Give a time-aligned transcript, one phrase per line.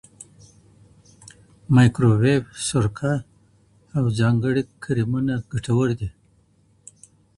[1.75, 3.13] مایکروویف، سرکه
[3.97, 6.09] او ځانګړي کریمونه ګټور دي.